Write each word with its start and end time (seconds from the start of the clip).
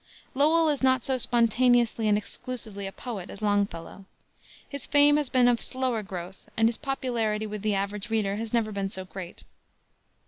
Lowell 0.33 0.67
is 0.67 0.81
not 0.81 1.05
so 1.05 1.19
spontaneously 1.19 2.07
and 2.07 2.17
exclusively 2.17 2.87
a 2.87 2.91
poet 2.91 3.29
as 3.29 3.39
Longfellow. 3.43 4.05
His 4.67 4.87
fame 4.87 5.15
has 5.17 5.29
been 5.29 5.47
of 5.47 5.61
slower 5.61 6.01
growth, 6.01 6.49
and 6.57 6.67
his 6.67 6.77
popularity 6.77 7.45
with 7.45 7.61
the 7.61 7.75
average 7.75 8.09
reader 8.09 8.37
has 8.37 8.51
never 8.51 8.71
been 8.71 8.89
so 8.89 9.05
great. 9.05 9.43